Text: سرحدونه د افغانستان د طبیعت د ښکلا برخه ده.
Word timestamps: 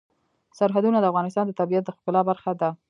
سرحدونه 0.57 0.97
د 0.99 1.05
افغانستان 1.11 1.45
د 1.47 1.51
طبیعت 1.59 1.83
د 1.85 1.89
ښکلا 1.97 2.21
برخه 2.29 2.51
ده. 2.61 2.69